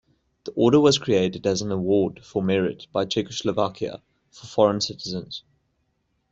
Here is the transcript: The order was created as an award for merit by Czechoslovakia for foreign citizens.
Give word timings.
The 0.45 0.51
order 0.53 0.79
was 0.79 0.97
created 0.97 1.45
as 1.45 1.61
an 1.61 1.71
award 1.71 2.21
for 2.25 2.41
merit 2.41 2.87
by 2.91 3.05
Czechoslovakia 3.05 4.01
for 4.31 4.47
foreign 4.47 4.81
citizens. 4.81 5.43